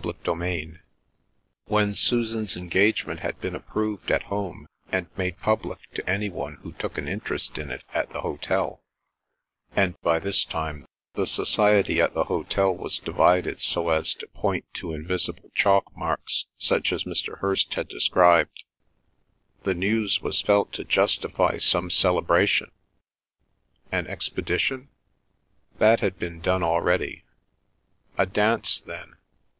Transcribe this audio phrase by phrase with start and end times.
[0.00, 0.78] CHAPTER XII
[1.64, 6.70] When Susan's engagement had been approved at home, and made public to any one who
[6.70, 12.26] took an interest in it at the hotel—and by this time the society at the
[12.26, 17.38] hotel was divided so as to point to invisible chalk marks such as Mr.
[17.40, 18.62] Hirst had described,
[19.64, 22.70] the news was felt to justify some celebration—an
[24.06, 24.90] expedition?
[25.78, 27.24] That had been done already.
[28.16, 29.16] A dance then.